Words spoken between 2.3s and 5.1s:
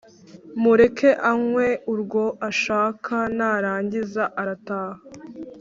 ashaka narangiza arataha